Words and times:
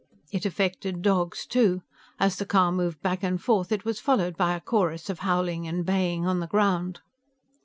It 0.31 0.47
affected 0.47 1.03
dogs 1.03 1.45
too; 1.45 1.83
as 2.19 2.37
the 2.37 2.45
car 2.47 2.71
moved 2.71 3.03
back 3.03 3.21
and 3.21 3.39
forth, 3.39 3.71
it 3.71 3.85
was 3.85 3.99
followed 3.99 4.35
by 4.35 4.55
a 4.55 4.59
chorus 4.59 5.11
of 5.11 5.19
howling 5.19 5.67
and 5.67 5.85
baying 5.85 6.25
on 6.25 6.39
the 6.39 6.47
ground. 6.47 7.01